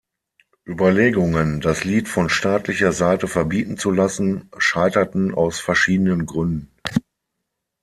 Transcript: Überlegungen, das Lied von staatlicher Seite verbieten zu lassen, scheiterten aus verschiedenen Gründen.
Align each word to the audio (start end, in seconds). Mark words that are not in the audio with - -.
Überlegungen, 0.65 1.59
das 1.61 1.83
Lied 1.83 2.07
von 2.09 2.27
staatlicher 2.27 2.91
Seite 2.91 3.27
verbieten 3.27 3.77
zu 3.77 3.91
lassen, 3.91 4.49
scheiterten 4.57 5.31
aus 5.31 5.59
verschiedenen 5.59 6.25
Gründen. 6.25 6.71